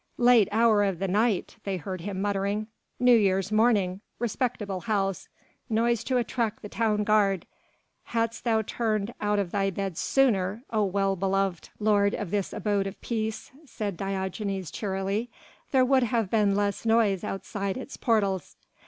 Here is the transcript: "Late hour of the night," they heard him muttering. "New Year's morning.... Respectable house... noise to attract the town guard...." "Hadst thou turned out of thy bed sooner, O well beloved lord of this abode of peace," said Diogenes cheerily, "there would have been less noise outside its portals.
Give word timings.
"Late 0.17 0.47
hour 0.51 0.83
of 0.83 0.97
the 0.97 1.07
night," 1.07 1.57
they 1.63 1.77
heard 1.77 2.01
him 2.01 2.23
muttering. 2.23 2.65
"New 2.99 3.15
Year's 3.15 3.51
morning.... 3.51 4.01
Respectable 4.17 4.79
house... 4.79 5.29
noise 5.69 6.03
to 6.05 6.17
attract 6.17 6.63
the 6.63 6.69
town 6.69 7.03
guard...." 7.03 7.45
"Hadst 8.05 8.43
thou 8.43 8.63
turned 8.63 9.13
out 9.21 9.37
of 9.37 9.51
thy 9.51 9.69
bed 9.69 9.99
sooner, 9.99 10.63
O 10.71 10.83
well 10.83 11.15
beloved 11.15 11.69
lord 11.77 12.15
of 12.15 12.31
this 12.31 12.51
abode 12.51 12.87
of 12.87 12.99
peace," 13.01 13.51
said 13.63 13.95
Diogenes 13.95 14.71
cheerily, 14.71 15.29
"there 15.69 15.85
would 15.85 16.01
have 16.01 16.31
been 16.31 16.55
less 16.55 16.83
noise 16.83 17.23
outside 17.23 17.77
its 17.77 17.95
portals. 17.95 18.55